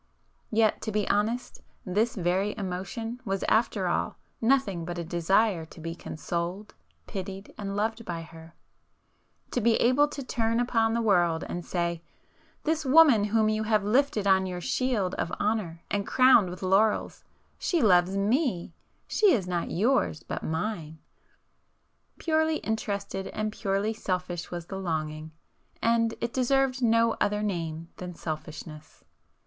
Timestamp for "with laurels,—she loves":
16.49-18.17